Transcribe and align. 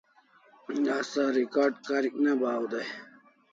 Asa 0.99 1.23
recard 1.35 1.75
karik 1.87 2.13
ne 2.23 2.31
bahaw 2.39 2.63
dai 2.71 2.87